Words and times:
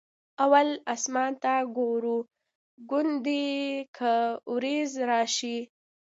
اول 0.43 0.67
اسمان 0.93 1.31
ته 1.43 1.53
ګورو 1.77 2.17
ګوندې 2.89 3.45
که 3.97 4.11
ورېځ 4.51 4.91
راشي. 5.09 5.57